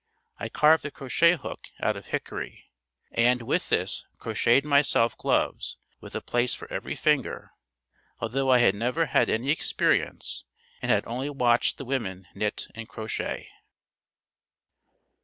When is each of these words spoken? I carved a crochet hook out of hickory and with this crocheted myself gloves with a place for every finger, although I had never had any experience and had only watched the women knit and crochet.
I 0.39 0.49
carved 0.49 0.83
a 0.83 0.89
crochet 0.89 1.35
hook 1.35 1.67
out 1.79 1.95
of 1.95 2.07
hickory 2.07 2.71
and 3.11 3.43
with 3.43 3.69
this 3.69 4.03
crocheted 4.17 4.65
myself 4.65 5.15
gloves 5.15 5.77
with 5.99 6.15
a 6.15 6.21
place 6.23 6.55
for 6.55 6.67
every 6.73 6.95
finger, 6.95 7.51
although 8.19 8.49
I 8.51 8.57
had 8.57 8.73
never 8.73 9.05
had 9.05 9.29
any 9.29 9.51
experience 9.51 10.43
and 10.81 10.89
had 10.91 11.05
only 11.05 11.29
watched 11.29 11.77
the 11.77 11.85
women 11.85 12.25
knit 12.33 12.65
and 12.73 12.89
crochet. 12.89 13.51